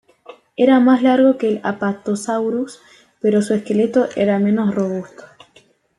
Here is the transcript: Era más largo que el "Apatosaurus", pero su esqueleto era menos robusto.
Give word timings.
Era 0.57 0.79
más 0.79 1.03
largo 1.03 1.37
que 1.37 1.47
el 1.47 1.61
"Apatosaurus", 1.63 2.81
pero 3.19 3.43
su 3.43 3.53
esqueleto 3.53 4.07
era 4.15 4.39
menos 4.39 4.73
robusto. 4.73 5.25